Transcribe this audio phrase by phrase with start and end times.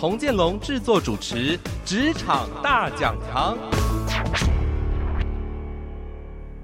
[0.00, 3.54] 童建龙制作主持《职场大讲堂》。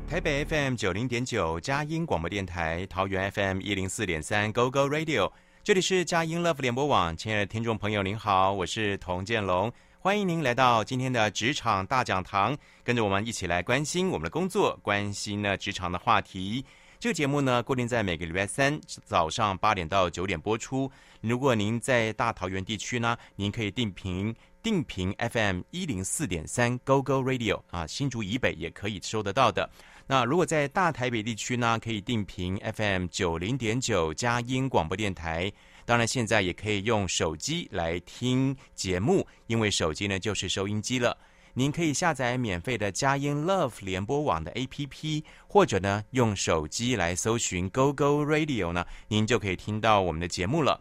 [0.08, 5.30] 台北 FM 九零点九佳音广播电台，桃园 FM 一零四点三 Go Go Radio，
[5.62, 7.14] 这里是佳音 Love 联播网。
[7.14, 16.64] 亲爱的听众朋友，您好，我是童建龙，欢迎您来到今天的职场大讲堂，跟着我们一起来关心我们的工作，关心呢职场的话题。
[16.98, 20.90] 这个节目呢，固定在每个礼拜三早上八点到九点播出。
[21.20, 29.68] 如果您在大桃园地区呢，您可以定频定频 FM 一零四点三 Go Go Radio 啊，新竹以北也可以收得到的。
[30.06, 35.52] 那如果在大台北地区呢，可以定频 FM 九零点九佳音广播电台。
[35.84, 41.16] 当然，现在也可以用手机来听节目，因为手机呢就是收音机了。
[41.58, 50.78] 您可以下载免费的佳音 Love 联播网的 APP，或者呢用手机来搜寻 Go Go Radio 呢，您就可以听到我们的节目了。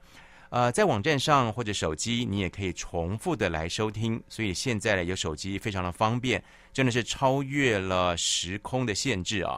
[0.50, 4.22] 呃，在网站上或者手机，你也可以重复的来收听。
[4.28, 9.58] 所以现在呢，有手机非常的方便，真的是超越了时空的限制啊。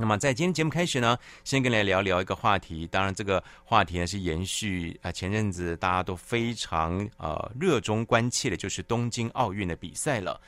[0.00, 2.86] 那么在今天节目开始呢，先跟大家聊聊一个话题。
[2.86, 10.40] 当然，这个话题呢是延续啊前阵子大家都非常呃热衷关切的，就是东京奥运的比赛了。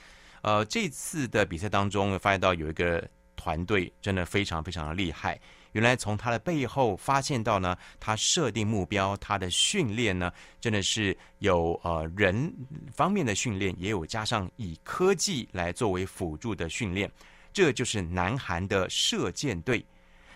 [0.42, 5.36] 呃，这次的比赛当中，发现到有一个团队真的非常非常的厉害。
[5.72, 12.54] 原来从他的背后发现到呢，他设定目标，他的训练呢，真的是有呃人
[12.94, 17.10] 方面的训练，也有加上以科技来作为辅助的训练。
[17.52, 19.84] 这就是南韩的射箭队。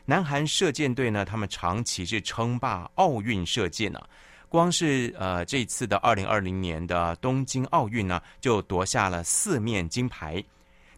[0.05, 4.09] 南韩射箭队呢，他们长期是称霸奥运射箭呢、啊。
[4.49, 10.45] 光是呃这次的二零二零年的东京奥运呢，就夺下了四面金牌。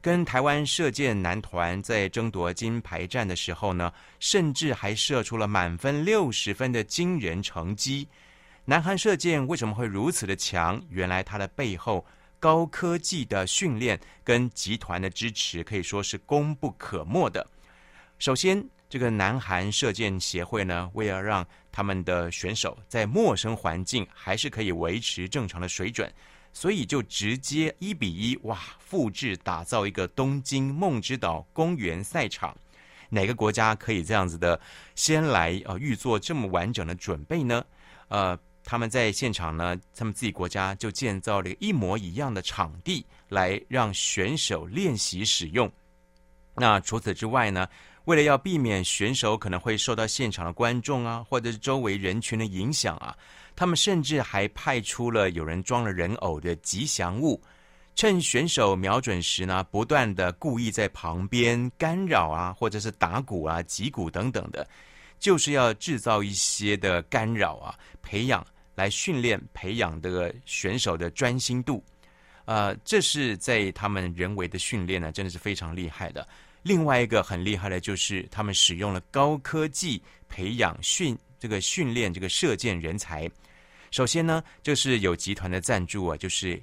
[0.03, 8.07] 跟台湾射箭男团在争夺金牌战的时候呢，甚至还射出了满分六十分的惊人成绩。
[8.65, 10.83] 南韩射箭为什么会如此的强？
[10.91, 12.05] 原来它的背后。
[12.39, 17.47] 高科技的训练跟集团的支持可以说是功不可没的。
[18.19, 26.13] 首先，这个南韩射箭协会呢，为了让他们的选手在陌生环境还是可以维持正常的水准，
[26.53, 32.57] 所以就直接一比一哇复制打造一个东京梦之岛公园赛场。
[33.09, 34.61] 哪个国家可以这样子的
[34.95, 37.65] 先来呃预做这么完整的准备呢？
[38.09, 38.39] 呃。
[38.69, 45.71] 他们在现场呢，他们自己国家就建造了一模一样的场地，来让选手练习使用。
[46.53, 47.69] 那除此之外呢，
[48.07, 53.17] 为了要避免选手可能会受到现场的观众啊，或者是周围人群的影响啊，
[53.55, 57.41] 他们甚至还派出了有人装了人偶的吉祥物，
[57.95, 64.67] 趁选手瞄准时呢，不断的故意在旁边干扰啊，或者是打鼓啊、击鼓等等的，
[65.21, 68.45] 就是要制造一些的干扰啊，培养。
[68.77, 71.83] 来训练、培养的选手的专心度，
[72.45, 76.29] 呃，这是在他们人为的训练呢，真的是非常厉害的。
[76.63, 83.29] 另外一个很厉害的就是他们使用了高科技培养训这个训练这个射箭人才。
[83.91, 86.63] 首先呢，就是有集团的赞助啊，就是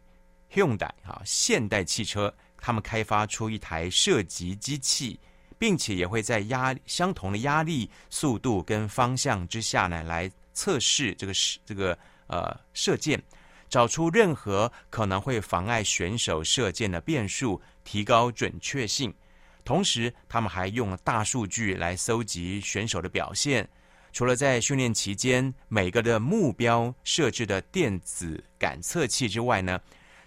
[0.53, 5.19] Hyundai 啊，现代汽车，他们开发出一台射击机器，
[5.57, 10.29] 并且也会在压相同的压力、速度跟方向之下呢来。
[10.53, 11.97] 测试这个是这个
[12.27, 13.21] 呃射箭，
[13.69, 19.13] 找出任何可能会妨碍选手射箭的变数，提高准确性。
[19.65, 23.67] 同时，他们还用了大数据来搜集选手的表现。
[24.11, 29.79] 除了在训练期间每个的目标设置的电子感测器之外呢，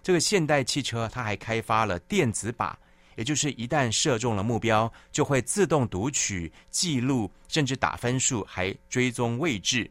[0.03, 2.75] 这个现代汽车它还开发了电子靶，
[3.15, 9.89] 也就是一旦射中了目标，就会自动读取、记录，甚至打分数，还追踪位置。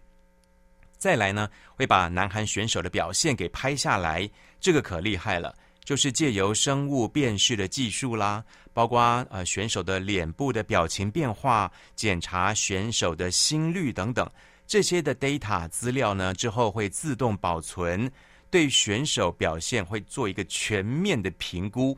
[0.97, 5.55] 再来呢，会把南韩选手的表现给拍下来，这个可厉害了。
[5.83, 8.43] 就是借由生物辨识的技术啦，
[8.73, 8.99] 包括
[9.29, 14.27] 呃选手的脸部的表情变化，检查选手的心率等等，
[14.65, 18.11] 这些的 data 资料呢，之后会自动保存，
[18.49, 21.95] 对选手表现会做一个全面的评估。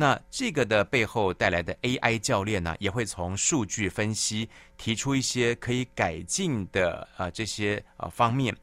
[0.00, 4.48] 那这个的背后带来的 AI 教练呢，也会从数据分析
[4.78, 8.56] 提出一些可以改进的啊、这些啊、呃、方面。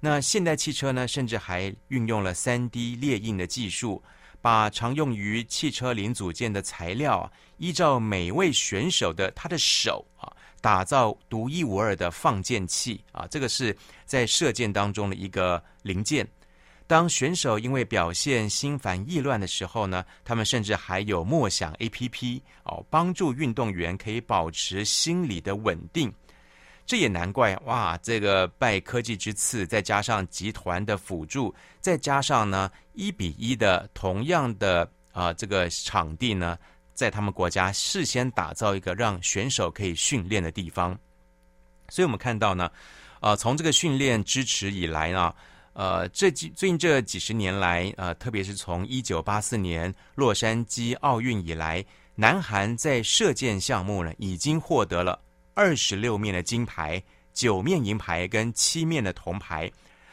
[0.00, 4.02] 那现代汽车呢，甚至还运用了 3D 列印的技术，
[4.40, 10.26] 把常用于汽车零组件的材料，依照每位选手的他的手啊，
[10.60, 16.26] 打造独一无二的放箭器啊，这个是在射箭当中的一个零件。
[16.92, 26.12] 当选手因为表现心烦意乱的时候呢，他们甚至还有默想 APP 哦，帮助运动员可以保持心理的稳定。
[26.84, 27.96] 这也难怪哇！
[28.02, 36.58] 这个拜科技之赐，再加上集团的辅助，再加上呢一比一的同样的啊、这个场地呢，
[36.92, 40.94] 在他们国家事先打造一个让选手可以训练的地方。
[41.88, 42.70] 所以我们看到呢，
[43.22, 45.34] 呃，从这个训练支持以来呢，
[45.74, 51.84] 呃，这几最近这几十年来，呃，特别是从一九八四年洛杉矶奥运以来，
[52.14, 55.18] 南韩在射箭项目呢已经获得了。
[55.54, 57.02] 二十六面的金牌，
[57.32, 59.70] 九面银牌跟七面的铜牌，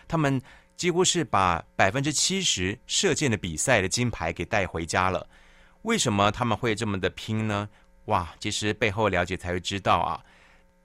[0.07, 0.41] 他们
[0.77, 5.27] 几乎是把百分之七十射箭的比赛的金牌给带回家了。
[5.83, 7.67] 为什么他们会这么的拼呢？
[8.05, 10.23] 哇，其实背后了解才会知道啊。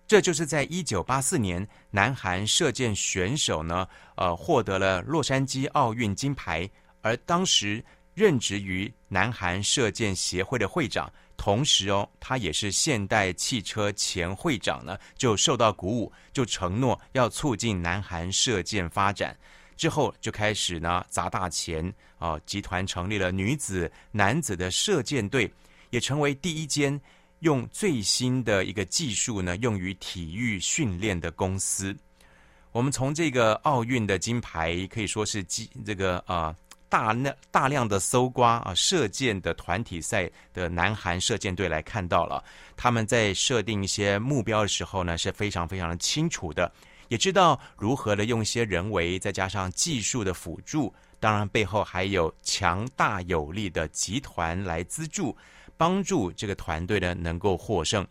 [0.07, 6.69] 这就是在一九八四年，南韩射箭选手呢，呃，获得了洛杉矶奥运金牌，
[7.01, 11.11] 而当时任职于南韩射箭协会的会长。
[11.37, 19.37] 同时哦，他也是现代汽车前会长呢，就受到鼓舞，就承诺要促进南韩射箭发展。
[19.77, 25.53] 之后就开始呢砸大钱啊，集团成立了女子、男子的射箭队，
[25.91, 26.99] 也成为第一间
[27.45, 31.97] 用最新的一个技术呢用于体育训练的公司。
[32.73, 36.55] 我们从这个奥运的金牌可以说是基这个啊。
[36.87, 42.45] 大量大量的搜刮啊，射箭的团体赛的南韩射箭队来看到了，
[42.77, 46.71] 他们在设定一些目标的时候呢，是非常非常的清楚的，
[47.09, 55.37] 也知道如何的用一些人为再加上技术的辅助，当然背后还有强大有力的集团来资助，
[55.77, 58.07] 帮助这个团队呢能够获胜。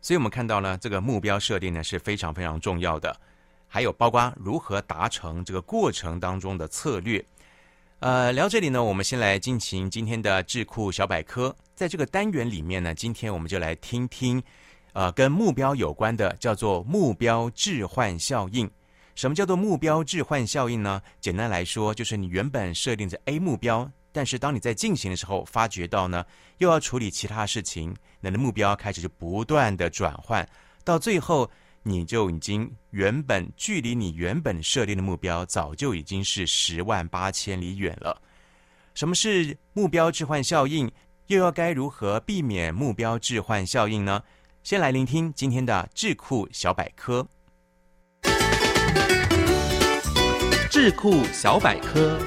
[0.00, 3.18] 所以我们看到呢，这个目标设定呢是非常非常重要的，
[3.66, 7.24] 还有包括如何达成这个过程当中的策略。
[7.98, 11.54] 呃，聊这里呢，我们先来进行今天的智库小百科。
[11.74, 14.42] 在这个单元里面呢，今天我们就来听听，
[14.92, 18.70] 呃，跟目标有关的，叫做目标置换效应。
[19.14, 21.00] 什么叫做目标置换效应呢？
[21.20, 26.24] 简单来说，就是你原本设定着 A 目标，但是当你在进行的时候，发觉到呢，
[26.56, 30.48] 又要处理其他事情，你的目标开始就不断的转换，
[30.84, 31.50] 到最后。
[31.88, 38.20] 你就已经原本距离你原本设定的目标，早就已经是十万八千里远了。
[38.92, 40.90] 什么是目标置换效应？
[41.28, 44.20] 又要该如何避免目标置换效应呢？
[44.64, 47.24] 先来聆听今天的智库小百科。
[50.68, 52.18] 智库小百科。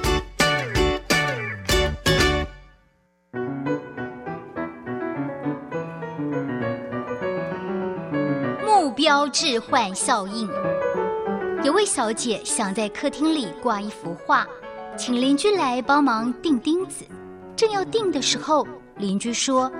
[8.99, 10.45] 标志换效应。
[11.63, 14.45] 有位小姐想在客厅里挂一幅画，
[14.97, 17.05] 请邻居来帮忙钉钉子。
[17.55, 18.67] 正要钉的时候，
[18.97, 19.71] 邻居说：“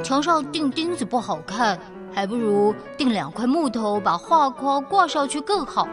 [0.00, 1.76] 墙上钉钉子不好看，
[2.14, 5.88] 还不如钉两块木头把画框挂上去更好。”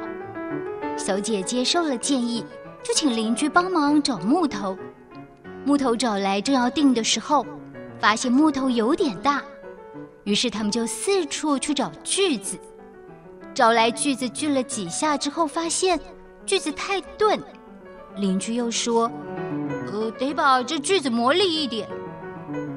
[0.95, 2.45] 小姐接受了建议，
[2.83, 4.77] 就请邻居帮忙找木头。
[5.65, 7.43] 木头找来，正要钉的时候，
[7.97, 9.41] 发现木头有点大。
[10.23, 12.57] 于是他们就四处去找锯子，
[13.53, 15.99] 找来锯子锯了几下之后，发现
[16.45, 17.41] 锯子太钝。
[18.15, 19.11] 邻居又说
[19.91, 21.87] ：“呃，得把这锯子磨利一点。”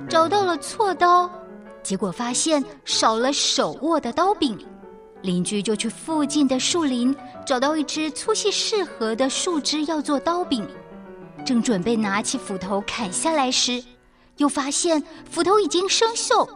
[0.08, 1.30] 找到了锉刀，
[1.82, 4.58] 结果发现少了手握的刀柄。
[5.22, 10.66] 邻居就去附近的树林找到一支粗细适合的树枝要做刀柄，
[11.44, 13.82] 正准备拿起斧头砍下来时，
[14.36, 16.48] 又发现斧头已经生锈。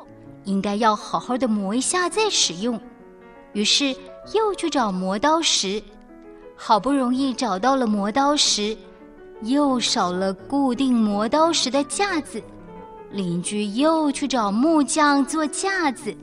[0.44, 2.80] 应该要好好的磨一下再使用，
[3.52, 3.94] 于是
[4.34, 5.82] 又去找磨刀石，
[6.56, 8.76] 好不容易找到了磨刀石，
[9.42, 12.42] 又少了固定磨刀石的架子，
[13.10, 16.16] 邻居又去找木匠做架子，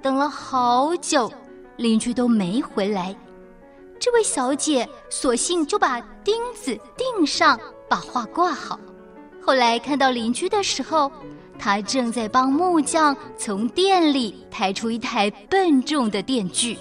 [0.00, 1.30] 等了好久，
[1.76, 3.14] 邻居都没回来，
[3.98, 8.78] 这位小姐索性就把钉子钉上，把画挂好。
[9.42, 11.10] 后来看到邻居的时候。
[11.60, 16.78] 他正在帮木匠从店里抬出一台笨重的电锯。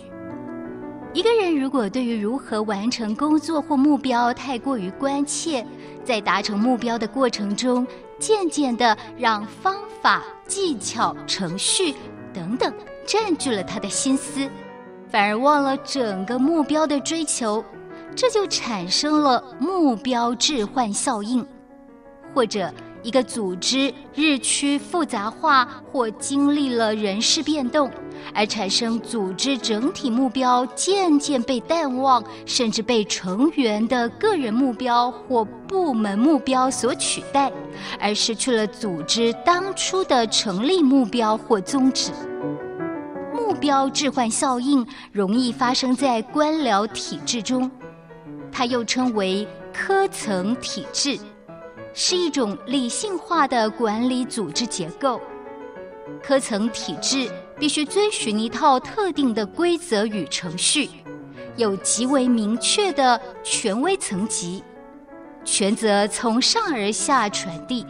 [1.11, 5.65] 一个人如果对于如何完成工作或目标太过于关切，
[6.05, 7.85] 在达成目标的过程中，
[8.19, 11.93] 渐渐地让方法、技巧、程序
[12.33, 12.73] 等等
[13.05, 14.49] 占据了他的心思，
[15.09, 17.61] 反而忘了整个目标的追求，
[18.15, 21.45] 这就产生了目标置换效应。
[22.31, 27.89] 或者一个组织日趋复杂化或经历了人事变动，
[28.33, 37.51] 而产生组织整体目标渐渐被淡忘，甚至被成员的个人目标或部门目标所取代，
[37.99, 42.11] 而失去了组织当初的成立目标或宗旨。
[43.33, 47.69] 目标置换效应容易发生在官僚体制中，
[48.51, 51.17] 它又称为科层体制。
[52.01, 55.19] 是一种理性化的管理组织结构。
[56.23, 57.29] 科层体制
[57.59, 60.89] 必须遵循一套特定的规则与程序，
[61.57, 64.63] 有极为明确的权威层级，
[65.43, 67.85] 权责从上而下传递。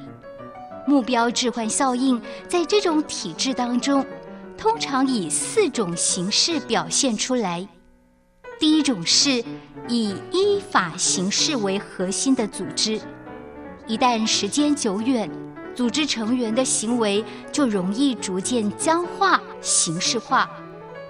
[0.88, 4.04] 目标置换效应在这种体制当中，
[4.58, 7.70] 通常以四种形式表现出来。
[8.60, 9.44] 第一种是
[9.88, 13.00] 以依法行事为核心的组织。
[13.90, 15.28] 一旦时间久远，
[15.74, 20.48] 组织成员的行为就容易逐渐僵化、形式化，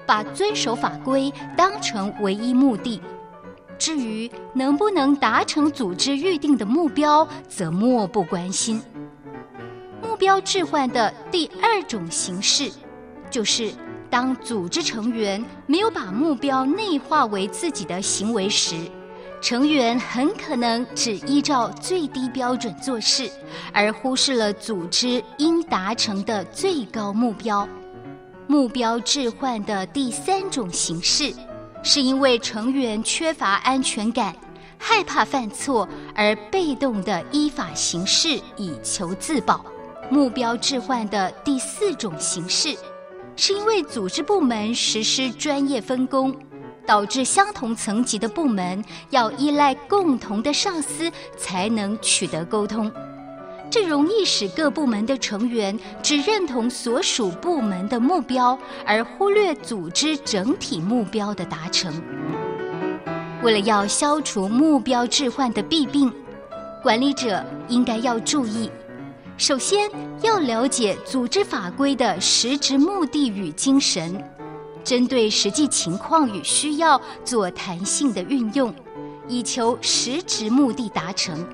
[0.08, 3.02] 把遵守法规当成唯一目的。
[3.78, 8.82] 至于能不能达成组织预定的目标，则漠不关心。
[10.02, 12.72] 目标置换的第二种形式，
[13.30, 13.74] 就是
[14.10, 18.76] 当组织成员没有把目标内化为自己的行为时。
[19.42, 23.30] 成员很可能只依照最低标准做事，
[23.74, 27.68] 而忽视了组织应达成的最高目标。
[28.48, 31.34] 目标置换的第三种形式，
[31.84, 34.36] 是因为成员缺乏安全感，
[34.78, 39.64] 害怕犯错而被动地依法行事以求自保。
[40.10, 42.76] 目标置换的第四种形式，
[43.36, 46.36] 是因为组织部门实施专业分工。
[46.90, 52.92] 导致相同层级的部门要依赖共同的上司才能取得沟通，
[53.70, 61.94] 这容易使各部门的成员只认同所属部门的目标，而忽略组织整体目标的达成。
[63.44, 66.12] 为了要消除目标置换的弊病，
[66.82, 68.68] 管理者应该要注意：
[69.38, 69.88] 首先
[70.24, 74.20] 要了解组织法规的实质目的与精神。
[74.90, 78.74] 针对实际情况与需要做弹性的运用，
[79.28, 81.48] 以求实质目的达成。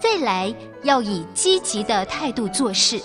[0.00, 3.00] 再来，要以积极的态度做事，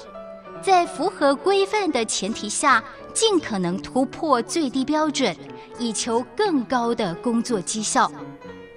[0.59, 2.83] 在符合规范的前提下，
[3.13, 5.37] 尽可能突破最低标准，
[5.77, 8.11] 以求更高的工作绩效。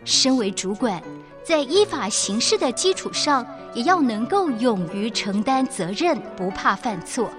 [0.05, 1.03] 身为主管，
[1.43, 7.31] 在依法行事的基础上，也要能够勇于承担责任，不怕犯错。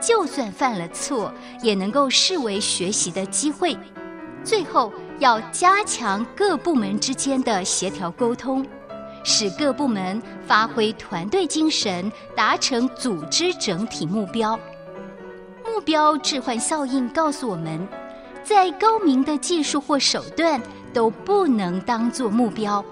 [0.00, 3.76] 就算犯了错，也能够视为学习的机会。
[4.42, 8.66] 最后，要加强各部门之间的协调沟通，
[9.22, 14.58] 使各部门发挥团队精神，达成组织整体目标。
[15.66, 17.86] 目标置换效应告诉我们，
[18.42, 20.60] 再高明的技术或手段
[20.94, 22.82] 都不能当作目标。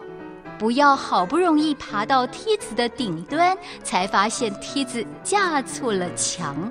[0.58, 6.70] 不要好不容易爬到梯子的顶端，才发现梯子架错了墙。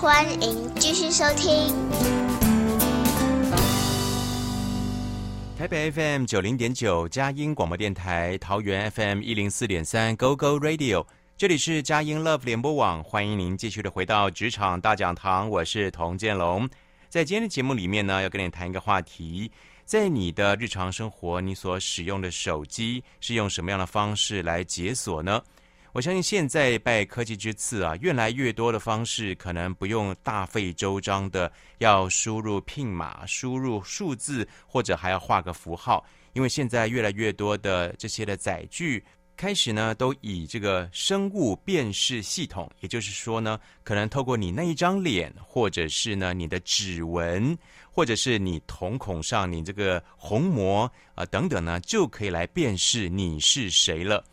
[0.00, 1.74] 欢迎继续收听
[5.58, 11.04] 台北 FM 九零点九佳音广播电台，桃园 FM 一零四点三 Go Go Radio，
[11.36, 16.70] 这里是佳音 Love 联播网，欢迎您继续的回到职场大讲堂，我是童建龙。
[17.08, 19.50] 在今天的节目里面呢，要跟你谈一个话题，
[19.84, 25.42] 在你的日常生活，你所使用的手机是用什么样的方式来解锁呢？
[25.98, 39.04] 我相信现在拜科技之赐啊，越来越多的方式可能不用大费周章的要输入聘码、输入数字，或者还要画个符号，因为现在越来越多的这些的载具
[39.36, 47.58] 开始呢，都以这个生物辨识系统，也就是说呢，可能透过你那一张脸，或者是呢你的指纹，
[47.90, 54.24] 或者是你瞳孔上你这个虹膜啊、等等呢，就可以来辨识你是谁了。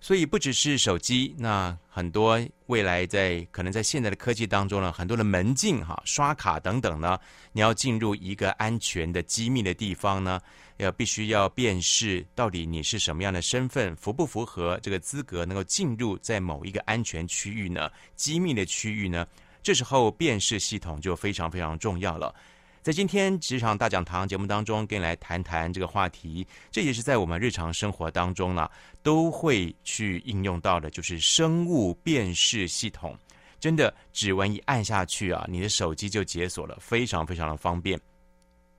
[0.00, 7.18] 所以不只是手机，那很多未来在可能在现在的科技当中呢，很多的门禁哈、刷卡等等呢，
[7.52, 10.40] 你要进入一个安全的机密的地方呢，
[10.78, 17.90] 要必须要辨识到底你是什么样的身份，符不符合这个资格，能够进入在某一个安全区域呢？
[18.16, 19.26] 机密的区域呢？
[19.62, 22.34] 这时候辨识系统就非常非常重要了。
[22.82, 28.66] 在今天职场大讲堂节目当中，跟你来谈谈这个话题，这也是在我们日常生活当中呢，
[29.02, 33.14] 都会去应用到的，就是生物辨识系统。
[33.58, 38.00] 真的，指纹一按下去啊，你的手机就解锁了，非常非常的方便。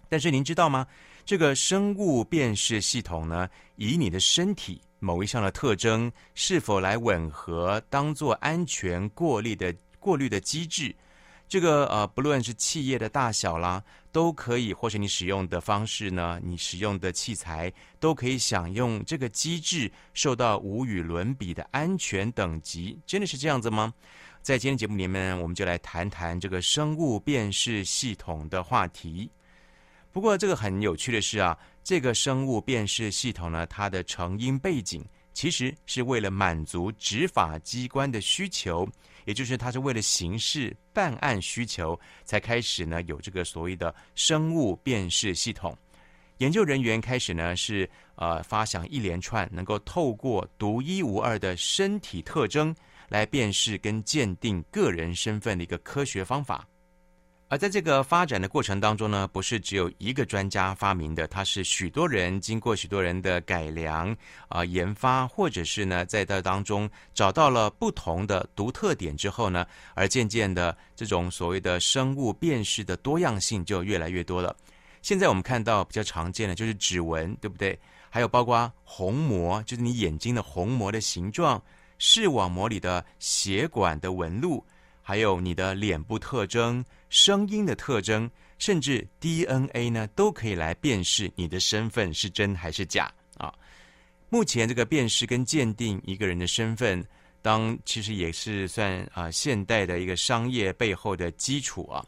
[0.09, 0.87] 但是您知道吗？
[1.23, 10.95] 这个生物辨识系统呢，以你的身体某一项的特征是否来吻合，当做安全过滤的过滤的机制。
[11.51, 23.93] 这个呃，不论是企业的大小啦，都可以，或是你使用的方式呢，你使用的器材都可以享用这个机制受到无与伦比的安全等级，真的是这样子吗？
[24.41, 29.29] 在今天节目里面，我们就来谈谈这个生物辨识系统的话题。
[30.13, 35.03] 不过，这个很有趣的是啊，这个生物辨识系统呢，它的成因背景
[35.33, 38.87] 其实是为了满足执法机关的需求。
[39.25, 45.77] 也就是他是为了刑事办案需求，才开始呢有这个所谓的生物辨识系统。
[46.37, 52.75] 研究人员开始呢是呃发想一连串能够透过独一无二的身体特征
[53.09, 56.67] 来辨识跟鉴定个人身份的一个科学方法。
[57.51, 64.15] 而在这个发展的过程当中呢，不是只有一个专家发明的，它是许多人经过许多人的改良
[64.47, 74.55] 啊、研发，或者是呢在这当中找到了不同的独特点之后呢，而渐渐的这种所谓的生物辨识的多样性就越来越多了。
[75.01, 77.77] 现在我们看到比较常见的就是指纹，对不对？
[78.09, 81.61] 还有包括虹膜，就是你眼睛的虹膜的形状，
[81.97, 84.65] 视网膜里的血管的纹路。
[85.11, 93.53] 还有你的脸部特征、声音的特征，甚至 DNA 呢，都可以来辨识你的身份是真还是假啊。
[94.29, 97.05] 目前这个辨识跟鉴定一个人的身份，
[97.41, 102.01] 当其实也是算啊现代的一个商业背后的基础啊。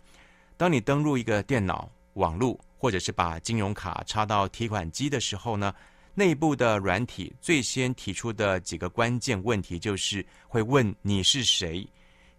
[0.55, 5.75] 当你登入一个电脑网络，或者是把金融卡插到提款机的时候呢，
[6.13, 11.85] 内部的软体最先提出的几个关键问题，就是会问你是谁。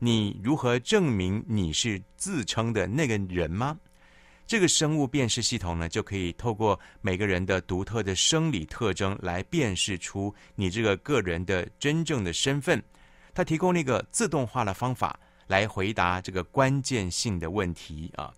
[0.04, 3.74] 你如何证明你是自称的那个人吗？
[4.46, 12.82] 这个生物辨识系统呢，就可以透过每个人的独特的生理特征来辨识出你这个个人的真正的身份。
[13.32, 18.30] 它提供了一个自动化的方法来回答这个关键性的问题啊。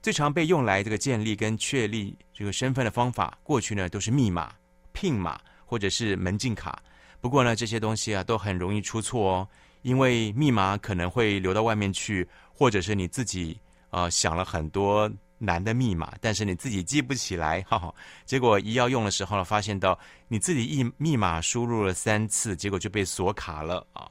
[0.00, 4.54] 最常被用来这个建立跟确立这个身份的方法，过去呢都是密码、
[4.94, 6.80] PIN 码或者是门禁卡。
[7.20, 9.48] 不过呢，这些东西啊都很容易出错哦。
[9.82, 13.58] 因为密码可能会流到外面去，或者是你自己
[13.90, 17.94] 呃想了很多难的密码，但是你自己记不起来，哈哈，
[18.26, 24.06] 结果一要用的时候呢，发现到你自己一密码输入了三次，结果就被锁卡了啊。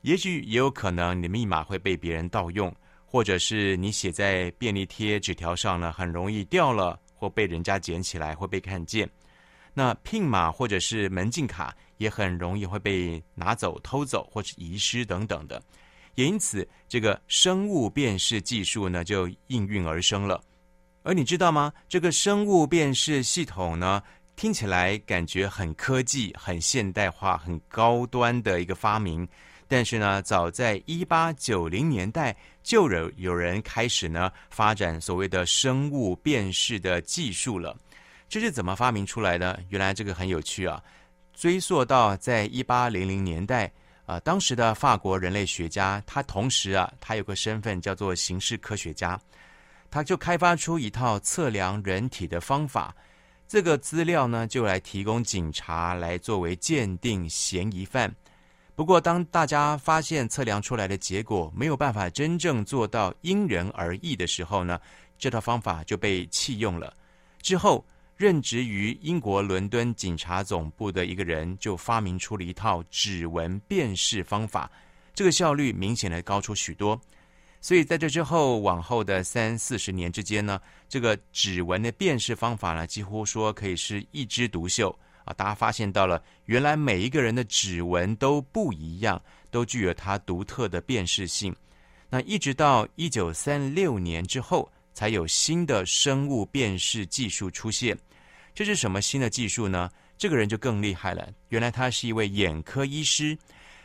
[0.00, 2.74] 也许也有可能你的密码会被别人盗用，
[3.04, 9.06] 或者是你写在便利贴纸条上呢，很容易掉了或被人家捡起来会被看见。
[9.74, 11.76] 那 PIN 码或者是门禁卡。
[11.98, 15.62] 也很容易会被拿走、偷走或是遗失等等的，
[16.14, 20.42] 也因此这个生物辨识技术呢就应运而生了。
[21.02, 21.72] 而你知道吗？
[21.88, 24.02] 这个生物辨识系统呢，
[24.36, 29.26] 听起来感觉很科技、很现代化、很高端的一个发明，
[29.66, 37.76] 但是呢，早在一八九零年代就有有人开始呢发展所谓的生物辨识的技术了。
[38.28, 39.58] 这是怎么发明出来的？
[39.70, 40.82] 原来这个很有趣啊。
[41.38, 43.66] 追溯到在一八零零年代，
[44.06, 49.16] 啊、呃，当时的法国人类学家，他同时啊，他有个身份叫做刑事科学家，
[49.88, 52.92] 他就开发出一套测量人体的方法。
[53.46, 58.12] 这个资料呢，就来提供警察来作为鉴定嫌疑犯。
[58.74, 64.80] 不过，当大家发现测量出来的结果没有办法真正做到因人而异的时候呢，
[65.16, 66.92] 这套方法就被弃用了。
[67.40, 67.86] 之后。
[68.18, 74.68] 任职于英国伦敦警察总部的一个人，就发明出了一套指纹辨识方法，
[75.14, 77.00] 这个效率明显的高出许多。
[77.60, 84.90] 所以在这之后，往后的三四十年之间呢，这个指纹的辨识方法呢，几乎说可以是一枝独秀
[85.24, 85.32] 啊！
[85.34, 91.54] 大家发现到了，原来每一个人的指纹都不一样，都具有它独特的辨识性。
[92.10, 97.96] 那一直到一九三六年之后，才有新的生物辨识技术出现。
[98.58, 99.88] 这是什么新的技术呢？
[100.16, 103.38] 这个人就更厉害了，原来他是一位眼科医师，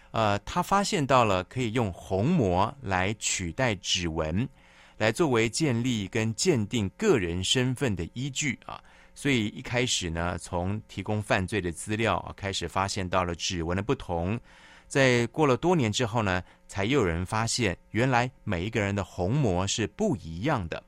[0.10, 4.50] 呃，他发现到了可以用虹膜来取代指纹，
[4.98, 8.84] 来作为建立跟鉴定个人身份的依据啊。
[9.14, 14.40] 所以一开始呢，从提供犯罪的资料啊开始，发现到了指纹的不同。
[14.88, 20.84] 在过了多年之后呢，才又有人发现，原来每一个人的虹膜是不一样的。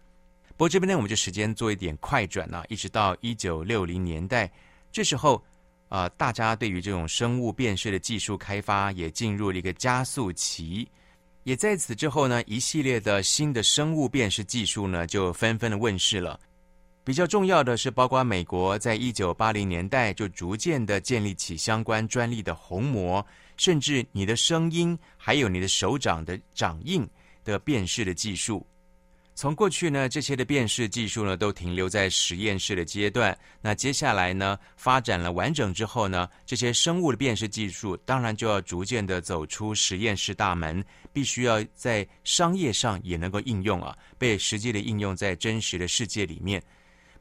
[0.58, 4.50] 不过这边呢，我们就时间做一点快转呢，一直到一九六零年代，
[4.91, 5.44] 这时候
[5.89, 10.88] 啊、大家对于这种生物辨识的技术开发也进入了一个加速期。
[11.44, 16.39] 也在此之后呢，一系列的新的生物辨识技术呢，就纷纷的问世了。
[17.04, 23.24] 比较重要的是，包括美国在一九八零年代就逐渐的建立起相关专利的虹膜，
[23.58, 27.08] 甚至你的声音，还有你的手掌的掌印
[27.44, 28.65] 的辨识的技术。
[29.38, 33.38] 从过去呢，这些的辨识技术呢，都停留在实验室的阶段。
[33.62, 46.63] 那接下来呢，发展了完整之后呢，这些生物的辨识技术，当然就要逐渐的走出实验室大门，必须要在商业上也能够应用啊，被实际的应用在真实的世界里面。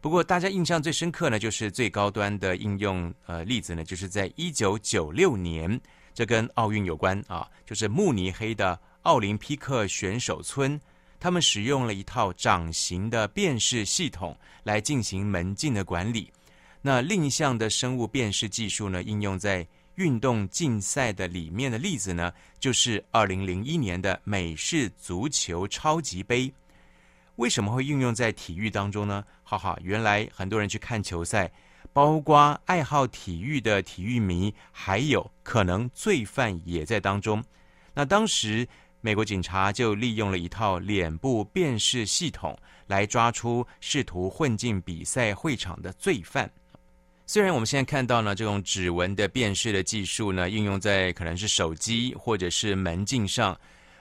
[0.00, 5.80] 不过，大家印象最深刻呢，就是最高端的应用呃例子呢，就是在一九九六年，
[6.14, 10.80] 这跟奥运有关啊，就是慕尼黑的奥林匹克选手村，
[11.24, 16.30] 他们使用了一套掌型的辨识系统来进行门禁的管理。
[16.82, 26.52] 那另一项的生物辨识技术呢，应用在运动竞赛的里面的例子呢，就是二零零一年的美式足球超级杯。
[27.36, 29.24] 为什么会运用在体育当中呢？
[29.44, 31.50] 哈哈，原来很多人去看球赛，
[31.94, 37.42] 包括爱好体育的体育迷，还有可能罪犯也在当中。
[37.94, 38.68] 那当时
[39.04, 46.50] 美国警察就利用了一套脸部辨识系统来抓出试图混进比赛会场的罪犯。
[47.26, 53.54] 虽然我们现在看到呢，这种指纹的辨识的技术呢，应用在可能是手机或者是门禁上。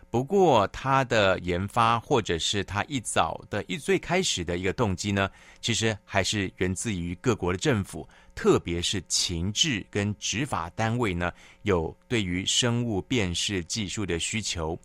[0.09, 11.29] 不过，它的研发或者是它一早的一最开始的一个动机呢，其实还是源自于各国的政府，特别是情治跟执法单位呢，
[11.63, 14.79] 有对于生物辨识技术的需求。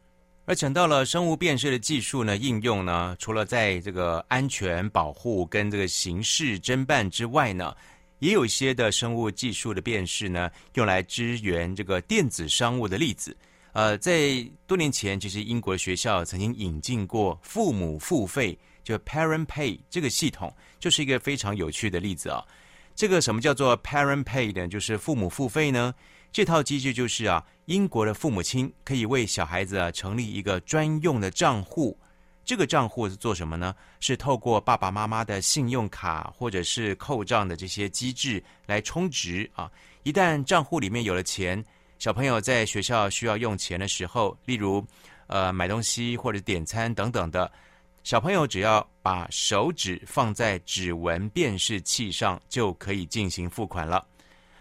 [0.49, 7.77] 而讲到了生物辨识的技术呢，应用呢，除了在这个安全保护跟这个刑事侦办之外呢，
[8.21, 13.37] 也有一些的生物技术的辨识呢，用来支援这个电子商务的例子。
[13.75, 22.43] 呃，在多年前，其实英国学校曾经引进过父母付费，就 Parent Pay 这个系统，就是一个非常有趣的例子啊。
[22.95, 24.67] 这个什么叫做 Parent Pay 呢？
[24.67, 25.95] 就是父母付费呢？
[26.31, 31.99] 这套机制就是啊，英国的父母亲可以为小孩子啊成立一个专用的账户。
[32.45, 33.75] 这个账户是做什么呢？
[34.01, 39.71] 是透过爸爸妈妈的信用卡或者是扣账的这些机制来充值啊。
[40.03, 41.65] 一旦账户里面有了钱。
[41.99, 44.87] 小朋友在学校需要用钱的时候，例如，
[45.27, 47.51] 呃，买东西或者点餐等等的，
[48.05, 54.07] 小朋友只要把手指放在指纹辨识器上，就可以进行付款了。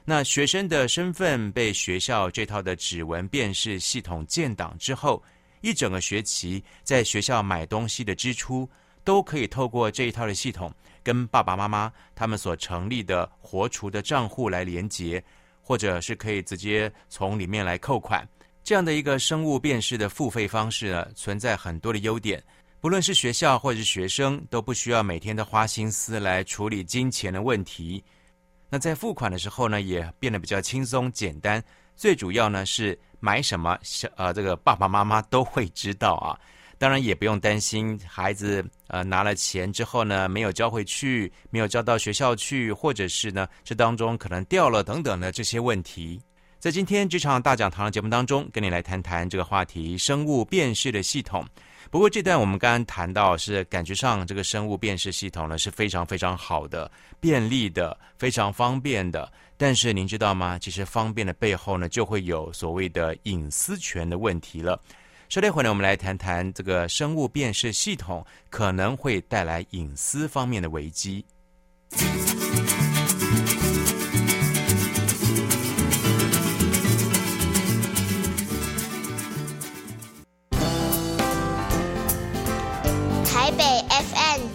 [0.10, 5.22] 那学生的身份被学校这套的指纹辨识系统建档之后，
[5.60, 8.70] 一整个学期在学校买东西的支出，
[9.04, 15.22] 都可以透过这一套的系统，跟爸爸妈妈他们所成立的活储的账户来连接。
[15.62, 18.26] 或者是可以直接从里面来扣款，
[18.64, 22.42] 这样的一个生物辨识的付费方式呢，存在很多的优点。
[22.80, 28.02] 不论是学校或者是学生，都不需要每天的花心思来处理金钱的问题。
[28.70, 31.64] 那在付款的时候呢，也变得比较轻松简单。
[31.96, 36.38] 最主要呢是买什么，小呃这个爸爸妈妈都会知道啊。
[36.78, 46.22] 当然也不用担心孩子呃拿了钱之后呢，没有交回去，没有交到学校去，或者是呢这当中可能掉了等等的这些问题。
[46.60, 51.44] 在今天这场大讲堂的节目当中，跟你来谈谈这个话题：生物辨识的系统。
[51.98, 59.28] 不过这段我们刚刚谈到是感觉上这个生物辨识系统呢是非常非常好的、便利的、非常方便的。
[59.58, 60.60] 但是您知道吗？
[60.60, 64.80] 其实方便的背后呢，就会有所谓的隐私权的问题了。
[65.28, 71.26] 稍待会呢，我们来谈谈这个生物辨识系统可能会带来隐私方面的危机。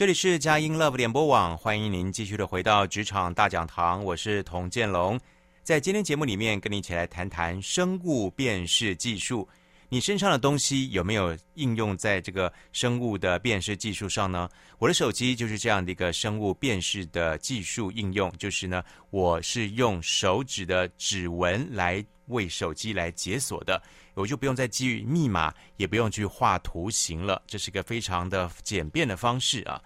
[0.00, 5.20] 这里是佳音 Love 联播网，欢迎您继续的回到职场大讲堂，我是童建龙，
[5.62, 9.46] 在今天节目里面跟你一起来谈谈生物辨识技术。
[9.90, 14.48] 你身上的东西有没有应用在这个生物的辨识技术上呢？
[14.78, 23.80] 我的手机就是这样的一个生物辨识的技术应用，就是呢，我是用手指的指纹来为手机来解锁的，
[24.14, 29.80] 我就不用再基于密码，也不用去画图形了，这是一个非常的简便的方式啊。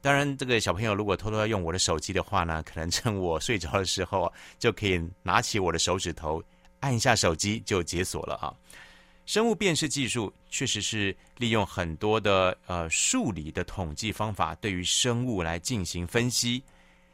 [0.00, 6.40] 当然，这个小朋友如果偷偷要用我的手机的话呢，可能趁我睡着的时候，就可以拿起我的手指头，
[6.80, 8.54] 按一下手机就解锁了啊。
[9.24, 16.62] 生物辨识技术确实是利用很多的呃数理的统计方法，对于生物来进行分析。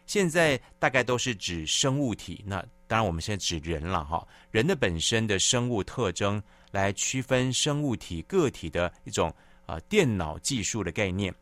[0.04, 11.34] 现在大概都是指生物体，那当然我们现在指人了哈，人的本身的生物特征来区分生物体个体的一种啊、电脑技术的概念。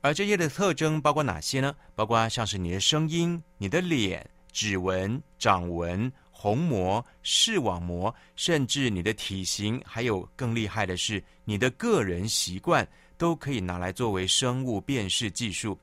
[0.00, 1.74] 而这些的特征包括哪些呢？
[1.96, 6.12] 包括像是你的声音、你的脸、指纹、掌纹。
[6.30, 12.86] 虹膜、视网膜，甚至你的体型，还有更厉害的是你的个人习惯，
[13.16, 15.78] 都可以拿来作为生物辨识技术。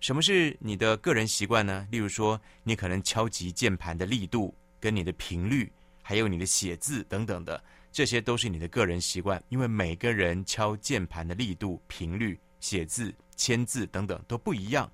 [0.00, 1.86] 什么是你的个人习惯呢？
[1.92, 5.70] 例如说，你可能敲击键盘的力度、跟你的频率，
[6.02, 7.62] 还有你的写字等等的，
[7.92, 9.42] 这些都是你的个人习惯。
[9.48, 14.84] 因为每个人敲键盘的力度、频率、写字、签字等等都不一样，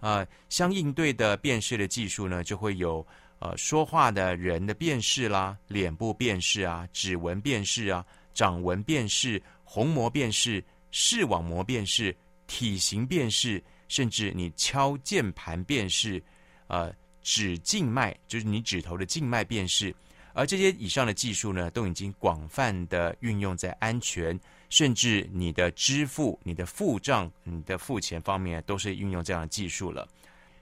[0.00, 3.06] 啊、呃，相应对的辨识的技术呢，就会有。
[3.38, 16.20] 呃，说话的人的辨识啦，脸部辨识啊，指纹辨识啊，掌纹辨识，虹膜辨识，视网膜辨识，体型辨识，甚至你敲键盘辨识，
[16.68, 16.90] 呃，
[17.26, 19.92] 指静脉就是你指头的静脉辨识，
[20.32, 24.38] 而这些以上的技术呢，都已经广泛的运用在安全，
[24.70, 30.06] 甚至你的支付、你的付账、你的付钱方面，都是运用这样的技术了。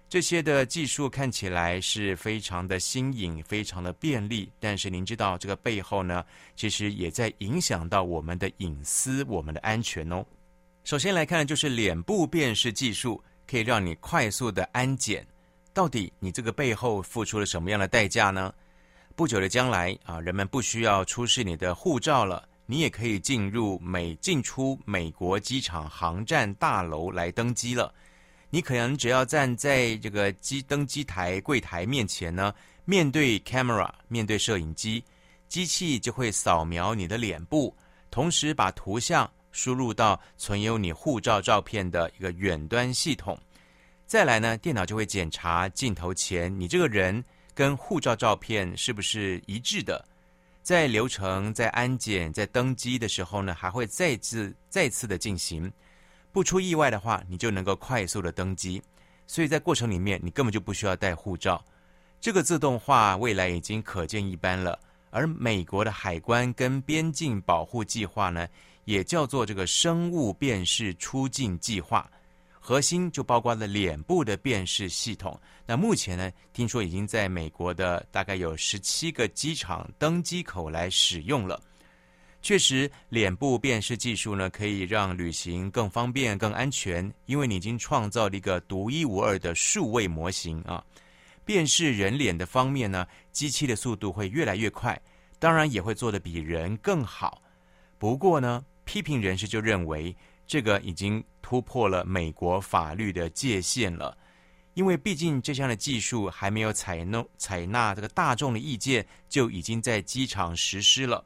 [0.09, 6.25] 这些的技术看起来是非常的新颖，非常的便利，但是您知道这个背后呢，
[6.57, 10.25] 其实也在影响到我们的隐私、我们的安全哦。
[10.83, 15.27] 首先来看，就是脸部辨识技术可以让你快速的安检，
[15.75, 18.55] 到底你这个背后付出了什么样的代价呢？
[19.17, 27.93] 不久的将来啊，人们不需要出示你的护照了，你也可以进入美进出美国机场航站大楼来登机了。
[28.51, 35.03] 你可能只要站在这个机登机台柜台面前呢，面对 camera，面对摄影机，
[35.49, 37.77] 机器就会扫描你的脸部，
[38.13, 43.37] 同时把图像输入到存有你护照照片的一个远端系统。
[44.15, 50.07] 再来呢，电脑就会检查镜头前你这个人跟护照照片是不是一致的。
[50.63, 55.69] 在流程在安检在登机的时候呢，还会再次再次的进行。
[56.31, 58.81] 不出意外的话，你就能够快速的登机，
[59.27, 61.61] 所以在过程里面，你根本就不需要带护照。
[62.21, 64.79] 这个自动化未来已经可见一斑了。
[65.11, 68.47] 而美国的海关跟边境保护计划呢，
[68.85, 72.09] 也叫做这个生物辨识出境计划，
[72.67, 75.39] 核心就包括了脸部的辨识系统。
[75.67, 81.61] 那目前呢，听说已经在美国的大概有十七个机场登机口来使用了。
[82.41, 90.83] 确实，脸部辨识技术呢，可以让旅行更方便、更安全，因为你已经创造了一个独一无二的数位模型啊。
[91.45, 94.99] 辨识人脸的方面呢，机器的速度会越来越快，
[95.39, 97.43] 当然也会做得比人更好。
[97.99, 104.17] 不过呢，批评人士就认为，这个已经突破了美国法律的界限了，
[104.75, 111.25] 因为毕竟这项的技术还没有采纳采纳这个大众的意见，就已经在机场实施了。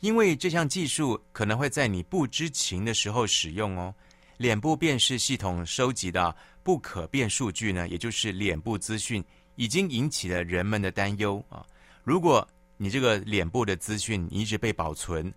[0.00, 3.94] 因为这项技术可能会在你不知情的时候使用哦。
[4.38, 9.22] 脸部辨识系统收集的不可辨数据呢，也就是脸部资讯，
[9.56, 11.62] 已经引起了人们的担忧啊。
[12.02, 15.30] 如果你这个脸部的资讯一直被保存，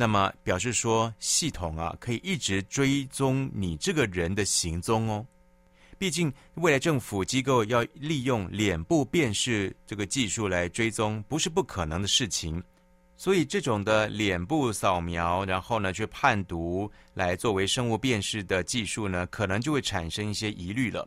[0.00, 5.26] 那么表示说系统啊可以一直追踪你这个人的行踪哦。
[5.98, 12.64] 毕竟未来政府机构要利用脸部辨识这个技术来追踪，不是不可能的事情。
[13.14, 21.06] 所以这种的脸部扫描，然后呢去判读，来作为生物辨识的技术呢，可能就会产生一些疑虑了。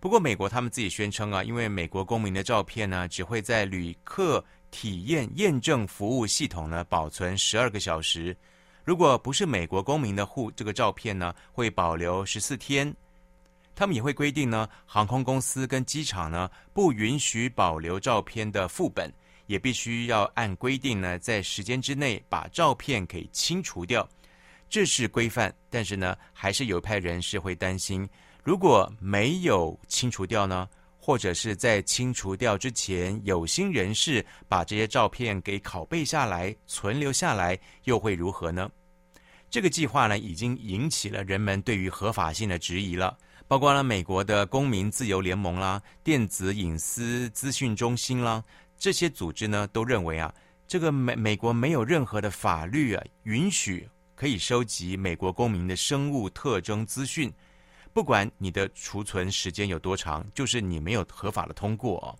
[0.00, 4.42] 不过美国他们自己宣称啊，因为美国公民的照片呢，只会在旅客
[4.76, 8.36] 体验验证服务系统呢保存十二个小时，
[8.82, 12.92] 如果不是美国公民的护这个照片呢，会保留十四天。
[13.72, 19.08] 他们也会规定呢，航空公司跟机场呢不允许保留照片的副本，
[19.46, 24.08] 也必须要按规定呢，在时间之内把照片给清除掉。
[24.68, 28.08] 这是规范，但是呢，还是有一派人士会担心，
[28.42, 30.68] 如果没有清除掉呢，
[31.06, 38.70] 或者是在清除掉之前，有心人士把这些照片给拷贝下来、存留下来，又会如何呢？
[39.50, 43.18] 这个计划呢，已经引起了人们对于合法性的质疑了。
[43.46, 48.42] 包括了美国的公民自由联盟啦、电子隐私资讯中心啦，
[48.78, 50.34] 这些组织呢，都认为啊，
[50.66, 57.30] 这个美美国没有任何的法律啊，允许可以收集美国公民的生物特征资讯，
[57.94, 62.10] 不管你的储存时间有多长，就是你没有合法的通过哦。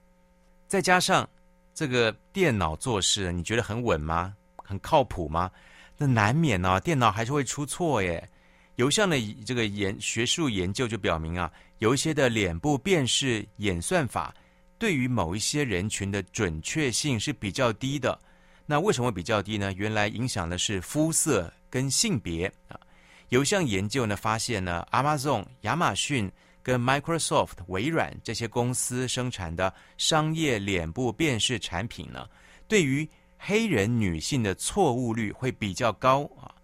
[0.68, 1.28] 再加上
[1.74, 4.34] 这个电脑做事，你觉得很稳吗？
[4.56, 5.50] 很靠谱吗？
[5.98, 8.26] 那难免呢、电脑还是会出错耶。
[8.76, 14.34] 有一项的这个研学术研究就表明啊，有一些的脸部辨识演算法
[14.78, 18.16] 对于某一些人群的准确性是比较低的。
[18.64, 19.72] 那为什么会比较低呢？
[19.72, 22.78] 原来影响的是肤色跟性别啊。
[23.34, 26.30] 有一项研究呢发现呢，Amazon、亚马逊
[26.62, 32.28] 跟 Microsoft、微软这些公司生产的商业脸部辨识产品呢，
[32.68, 36.54] 对于黑人女性的错误率会比较高啊。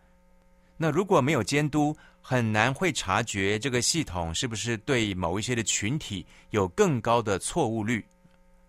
[0.76, 8.06] 那如果没有监督，很难会察觉这个系统是不是对某一些的群体有更高的错误率。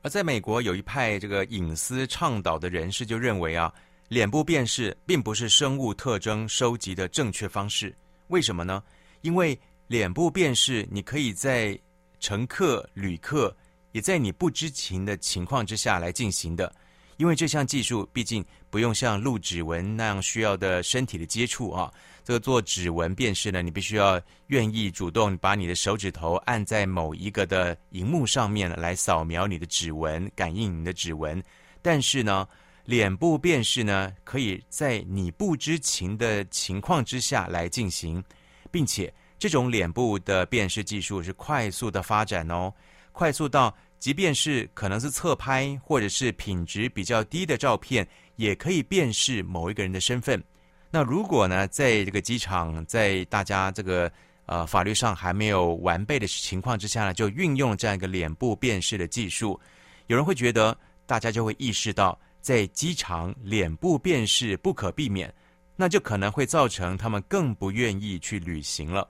[0.01, 3.71] 而在美国，有一派这个隐私倡导的人士就认为啊，
[4.12, 7.95] 脸部辨识并不是生物特征收集的正确方式。
[8.28, 8.84] 为什么呢？
[9.21, 11.80] 因为脸部辨识，你可以在
[12.19, 13.56] 乘客、旅客
[13.93, 16.76] 也在你不知情的情况之下来进行的。
[17.15, 21.89] 因为这项技术毕竟不用像录指纹那样需要的身体的接触啊，
[22.21, 31.41] 这个做指纹辨识呢，你必须要愿意主动把你的手指头按在某一个的荧幕上面来扫描你的指纹，感应你的指纹。
[31.82, 32.45] 但是呢，
[32.86, 38.24] 脸部辨识呢，可以在你不知情的情况之下来进行，
[38.70, 42.74] 并且这种脸部的辨识技术是快速的发展哦，
[43.12, 43.76] 快速到。
[44.00, 50.44] 即便是可能是侧拍或者是品质比较低的照片，也可以辨识某一个人的身份。
[50.89, 54.12] 那如果呢，在这个机场，在大家这个
[54.48, 59.60] 呃法律上还没有完备的情况之下呢，就运用这样一个脸部辨识的技术，
[60.08, 65.34] 有人会觉得，大家就会意识到，在机场脸部辨识不可避免，
[65.75, 69.08] 那就可能会造成他们更不愿意去旅行了。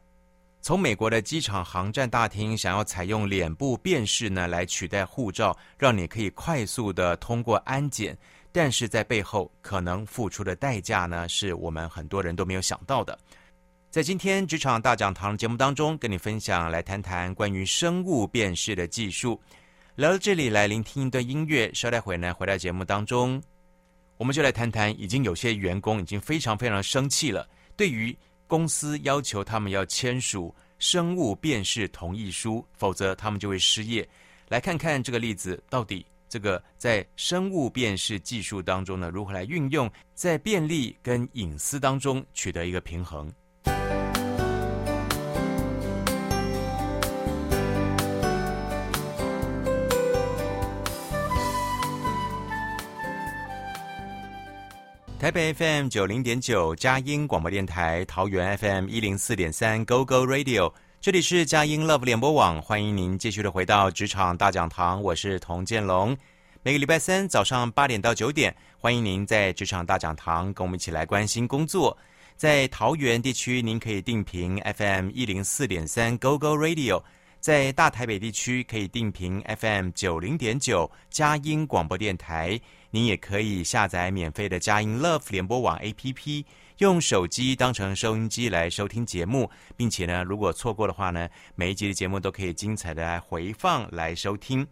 [0.62, 8.16] 从美国的机场航站大厅想要采用脸部辨识呢，来取代护照，让你可以快速的通过安检，
[8.52, 13.18] 但是在背后可能付出的代价呢，是我们很多人都没有想到的。
[13.90, 19.42] 在今天职场大讲堂节目当中，跟你分享来谈谈关于生物辨识的技术。
[19.96, 23.42] 来到这里来聆听一段音乐，稍待会呢，回到节目当中，
[24.18, 28.16] 我们就来谈谈，已经有些员工已经非常非常生气了，对于。
[28.48, 34.06] 公司要求他们要签署生物辨识同意书，否则他们就会失业。
[34.50, 43.32] 来看看这个例子，到底这个在生物辨识技术当中呢，如何来运用，在便利跟隐私当中取得一个平衡。
[55.22, 66.18] 台北 FM 九零点九佳音广播电台，桃园 FM 一零四点三 Go Go Radio，这里是佳音 Love 联播网，欢迎您继续的回到职场大讲堂，我是童建龙。
[66.64, 71.96] 每个礼拜三早上八点到九点，欢迎您在职场大讲堂跟我们一起来关心工作。
[72.36, 77.00] 在桃园地区，您可以定频 FM 一零四点三 Go Go Radio；
[77.40, 82.60] 在大台北地区，可以定频 FM 九零点九佳音广播电台。
[82.94, 86.44] 您也可以下载免费的佳音 Love 联播网 APP，
[86.80, 94.68] 用手机当成收音机来收听节目，并且呢，如果错过的话呢，每一集的节目都可以精彩的来回放来收听。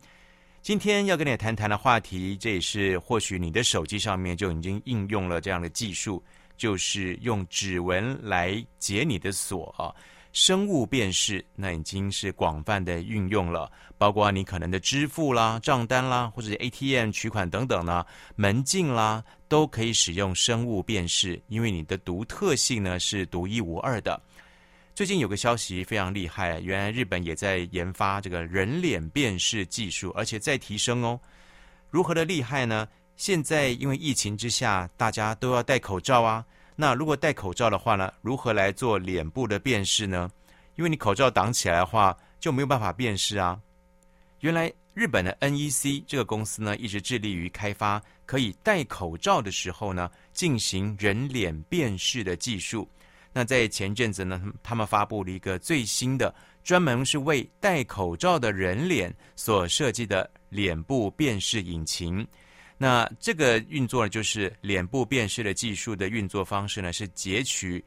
[0.62, 6.22] 今天要跟你谈谈的话题，这也是或许你的手机上面就已经应用了这样的技术，
[6.58, 9.96] 就是用指纹来解你的锁。
[10.32, 24.22] 生物辨识那已经是广泛的运用了，包括你可能的支付啦、账单啦，或者 ATM 取款等等呢，门禁啦，都可以使用生物辨识，因为你的独特性呢是独一无二的。
[24.94, 31.20] 最近有个消息非常厉害，原来日本也在研发这个人脸辨识技术，而且在提升哦。
[31.90, 32.88] 如何的厉害呢？
[33.16, 36.46] 现在因为疫情之下，大家都要戴口罩啊。
[36.82, 40.32] 那如果戴口罩的话呢，如何来做脸部的辨识呢？
[40.78, 43.60] 因为你口罩挡起来的话，就没有办法辨识啊。
[44.40, 52.88] 原来日本的 NEC 这个公司呢，一直致力于开发可以戴口罩的时候呢，进行人脸辨识的技术。
[53.34, 62.26] 那在前阵子呢，他们发布了一个最新的，专门是为戴口罩的人脸所设计的脸部辨识引擎。
[62.80, 67.84] 那这个运作呢，就是脸部辨识的技术的运作方式呢，是截取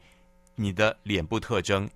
[0.55, 1.89] 你的脸部特征，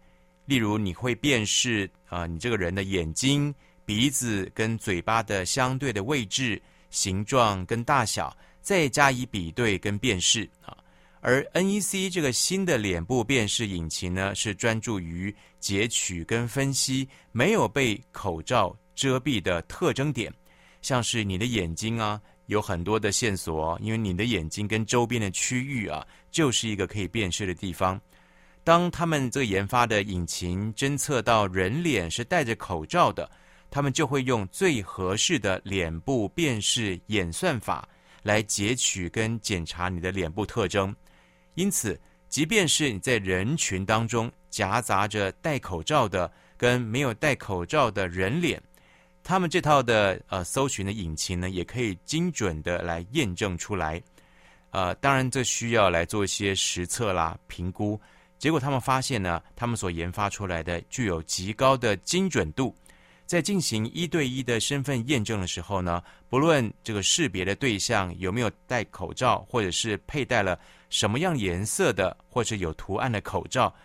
[0.46, 3.56] 例如你会辨识啊、你这个人的眼睛。
[3.86, 10.76] 鼻子跟嘴巴的相对的位置、形状跟大小，再加以比对跟辨识啊。
[11.22, 20.34] 而 NEC 这个新的脸部辨识引擎呢，是专注于截取跟分析没有被口罩遮蔽的特征点，
[20.82, 28.02] 像是你的眼睛啊，有很多的线索，因为你的眼睛跟周边的区域啊，就是一个可以辨识的地方。
[28.66, 33.30] 当他们这个研发的引擎侦测到人脸是戴着口罩的。
[33.70, 37.86] 他们就会用最合适的脸部辨识演算法
[38.24, 40.96] 来截取跟检查你的脸部特征。
[41.56, 48.64] 因此，即便是你在人群当中夹杂着戴口罩的跟没有戴口罩的人脸，
[49.28, 54.02] 他们这套的呃搜寻的引擎呢，也可以精准的来验证出来。
[54.70, 58.00] 呃，当然这需要来做一些实测啦、评估。
[58.40, 62.74] 结果他们发现呢，他们所研发出来的具有极高的精准度。
[63.26, 70.58] 在进行一对一的身份验证的时候呢，不论这个识别的对象有没有戴口罩，或者是佩戴了
[70.90, 73.76] 什么样颜色的或者有图案的口罩，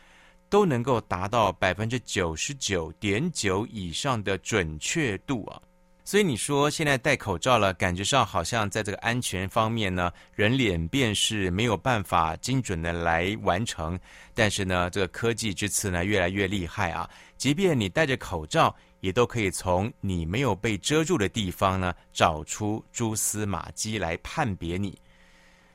[0.52, 5.58] 都能够达到百分之九十九点九以上的准确度啊！
[6.04, 13.98] 所以你说现在戴口罩了，感觉上好像在这个安全方面呢，人脸辨识没有办法精准的来完成。
[14.34, 17.08] 但是呢，这个科技之次呢，越来越厉害啊！
[17.38, 24.98] 即便你戴着口罩，也都可以从你没有被遮住的地方呢，找出蛛丝马迹来判别你。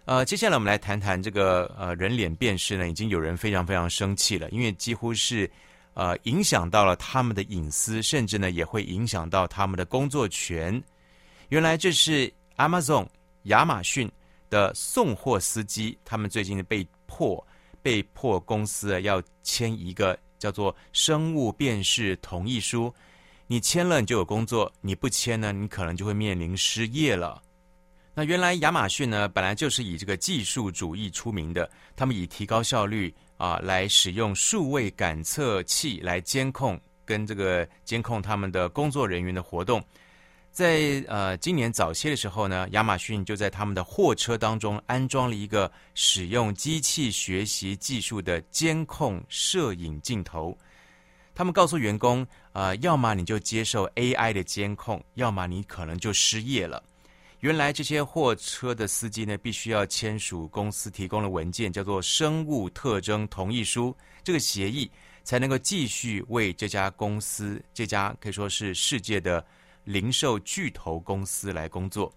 [0.08, 5.51] 呃，接下来我们来谈谈这个呃人脸辨识呢，已经有人非常非常生气了，因为几乎是
[5.95, 10.82] 呃影响到了他们的隐私，甚至呢也会影响到他们的工作权。
[11.49, 13.05] 原来这是 Amazon
[13.43, 14.10] 亚马逊
[14.49, 17.45] 的送货司机，他们最近被迫
[17.82, 22.93] 被迫公司要签一个叫做生物辨识同意书。
[23.45, 27.41] 你签了，你就有工作；你不签呢，你可能就会面临失业了。
[28.20, 39.80] 那原来亚马逊呢，本来就是以这个技术主义出名的，他们以提高效率啊，来使用数位感测器来监控跟这个监控他们的工作人员的活动。
[40.51, 50.57] 在呃今年早些的时候呢，亚马逊就在他们的货车当中安装了一个使用机器学习技术的监控摄影镜头。
[51.36, 56.82] 他们告诉员工，呃，要么你就接受 AI 的监控，要么你可能就失业了。
[57.39, 64.89] 原来这些货车的司机呢，必须要签署公司提供的文件，叫做生物特征同意书，这个协议
[65.23, 69.45] 才能够继续为这家公司，这家可以说是世界的
[69.83, 72.11] 零售巨头公司来工作。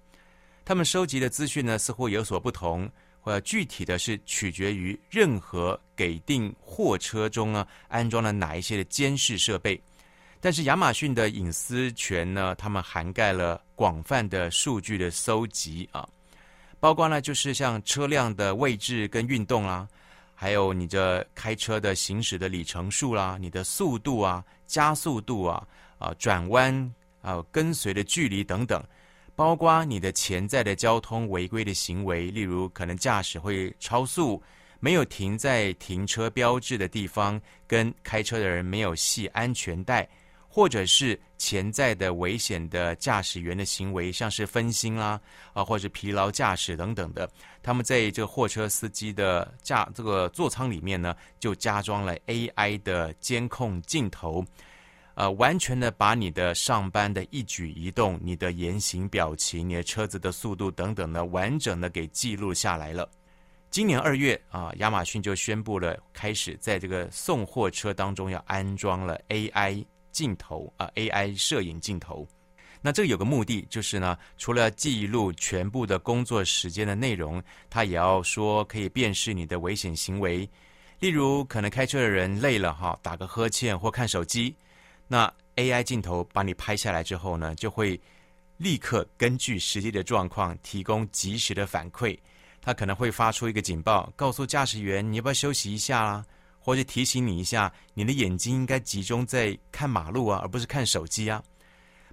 [0.65, 2.91] 他们收集的资讯呢，似乎有所不同。
[3.23, 9.79] 或者具体的是取决于任何给定货车中呢安装了哪一些的监视设备，
[10.41, 16.07] 但是亚马逊的隐私权呢，他们涵盖了广泛的数据的搜集啊，
[16.79, 19.89] 包括呢就是像车辆的位置跟运动啦，
[20.35, 25.67] 还有你的开车的行驶的里程数啦，你的速度啊、加速度啊、
[25.99, 28.85] 啊转弯啊、跟随的距离等等。
[29.35, 34.43] 包括你的潜在的交通违规的行为，例如可能驾驶会超速，
[34.79, 40.07] 没有停在停车标志的地方，跟开车的人没有系安全带，
[40.53, 45.19] 或者是潜在的危险的驾驶员的行为，像是分心啦
[45.53, 47.31] 啊，或者是疲劳驾驶等等的，
[47.63, 54.45] 他们在这个货车司机的驾这个座舱里面呢，就加装了 AI 的监控镜头。
[55.15, 63.09] 呃，完全的把你的上班的一举一动、你的言行表情、你的车子的速度等等的，完整的给记录下来了。
[63.71, 72.27] 今年二月啊，亚马逊就宣布了，开始在这个送货车当中要安装了 AI 镜头啊，AI 摄影镜头。
[72.83, 80.49] 那这有个目的，就是呢，除了记录全部的工作时间的内容，它也要说可以辨识你的危险行为，
[80.99, 84.55] 例如可能开车的人累了哈，打个呵欠或看手机。
[85.07, 88.01] 那 AI 镜头把你拍下来之后呢，就会
[88.57, 92.19] 立刻根据实际的状况提供及时的反馈。
[92.63, 96.25] 它可能会发出一个警报，告诉驾驶员你要不要休息一下啦，
[96.61, 101.43] 或者提醒你一下，你的眼睛应该集中在看马路啊，而不是看手机啊。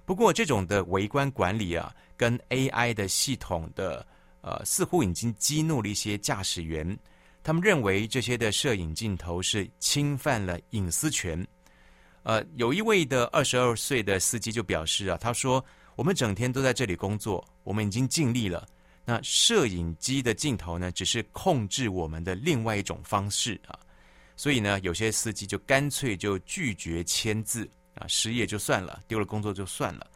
[0.04, 4.04] 不过，这种的围观管理啊，跟 AI 的系统的
[4.40, 6.98] 呃，似乎已经激怒了一些驾驶员。
[7.44, 11.46] 他们认为这些的摄影镜头是侵犯了隐私权。
[12.22, 18.66] 呃，有一位的二十二岁的司机就表示啊，他说：“我们整天都在这里工作，我们已经尽力了。
[19.04, 23.78] 那摄影机的镜头呢，只是控制我们的另外一种方式啊。
[24.38, 30.06] 所以呢，有些司机就干脆就拒绝签字啊，失业就算了，丢了工作就算了。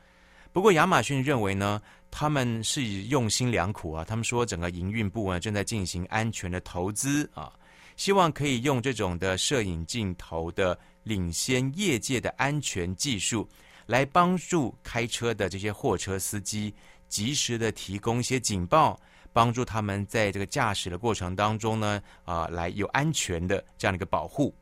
[0.51, 4.03] 不过亚马逊认为呢，他们是用心良苦啊。
[4.03, 7.53] 他们说，整个营运部呢正在进行安全的投资啊，
[7.97, 13.49] 希望可以用这种的摄影镜头的。”领先业界的安全技术，
[13.87, 16.73] 来帮助开车的这些货车司机
[17.09, 18.97] 及时的提供一些警报，
[19.33, 24.55] 帮助他们在这个驾驶的过程当中呢，啊、来有安全的这样的一个保护。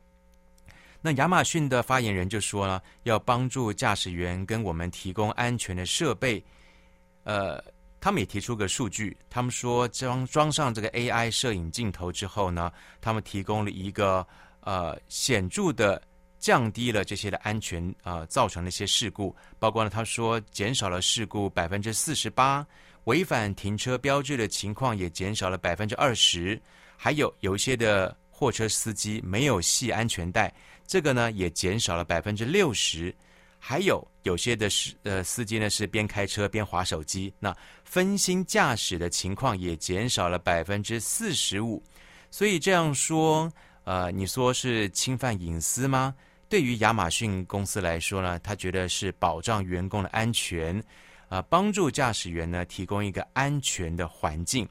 [1.01, 6.43] 那亚马逊的发言人就说了，要帮助驾驶员跟我们提供安全的设备。
[7.23, 7.63] 呃，
[7.99, 14.25] 他们也提出个数据，他们说装装上这个 AI 摄影镜头之后呢，他们提供了一个
[14.61, 16.01] 呃显著的。
[16.41, 22.65] 降低了这些的安全啊、呃，造成的一些事故，包括呢，他说减少了事故百分之四十八，
[23.05, 26.61] 违反停车标志的情况也减少了百分之二十，
[26.95, 30.53] 还有有些的货车司机没有系安全带，
[30.85, 33.13] 这个呢也减少了百分之六十，
[33.57, 41.81] 还有有些的司呃司机呢是边开车边划手机，那分心驾驶的情况也减少了百分之四十五，
[42.29, 43.51] 所以这样说，
[43.83, 46.13] 呃，你说是侵犯隐私吗？
[46.49, 50.83] 对于亚马逊公司来说呢，他觉得是保障员工的安全，
[51.31, 54.67] 呃，帮助驾驶员呢提供一个安全的环境。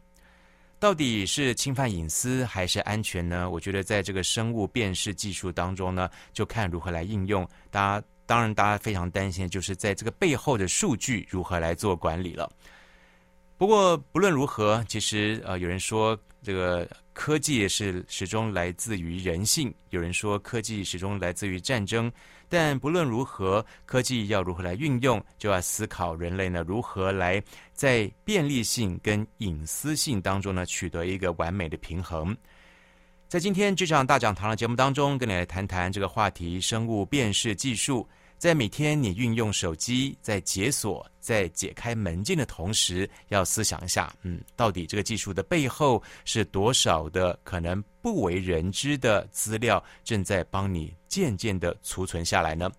[0.78, 3.48] 到底是侵犯隐私还是安全呢？
[3.48, 7.48] 我觉得在这个生物辨识技术当中呢，就看如何来应用。
[7.70, 12.46] 大家当然，大家非常担心就是在这个背后的数据如何来做管理了。
[13.56, 16.86] 不过不论如何，其实呃，有人说这个。
[17.12, 19.74] 科技是始终来自于人性。
[19.90, 22.10] 有人说科技始终来自于战争，
[22.50, 27.42] 但不论如何，科技要如何来运用，就要思考人类呢如何来
[27.72, 32.36] 在便利性跟隐私性当中呢取得一个完美的平衡。
[33.28, 38.06] 在今天这场大讲堂的节目当中，跟你来谈谈这个话题：生物辨识技术。
[38.36, 52.70] 在每天你运用手机在解锁、在解开门禁的同时，要思想一下，嗯，到底这个技术的背后是多少的可能不为人知的资料正在帮你渐渐的储存下来呢？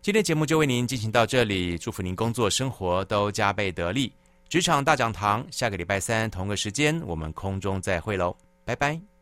[0.00, 4.10] 今天节目就为您进行到这里，祝福您工作生活都加倍得力。
[4.48, 8.34] 职场大讲堂，下个礼拜三同个时间我们空中再会喽，
[8.64, 9.17] 拜拜。